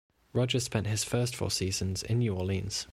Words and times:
Rogers 0.33 0.63
spent 0.63 0.87
his 0.87 1.03
first 1.03 1.35
four 1.35 1.51
seasons 1.51 2.01
in 2.01 2.17
New 2.17 2.33
Orleans. 2.33 2.87